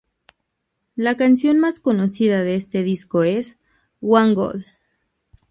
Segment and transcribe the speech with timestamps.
[0.95, 3.59] La canción más conocida de este disco es
[3.99, 4.65] "One goal".